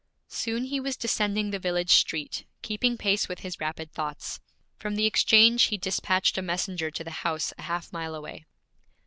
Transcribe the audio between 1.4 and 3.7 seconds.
the village street, keeping pace with his